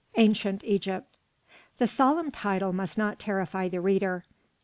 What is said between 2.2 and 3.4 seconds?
title must not